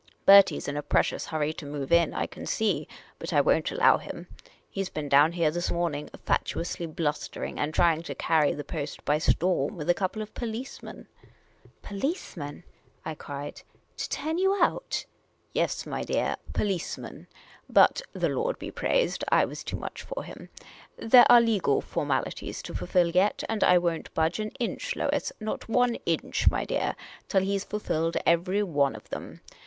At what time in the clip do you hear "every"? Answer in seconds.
28.25-28.63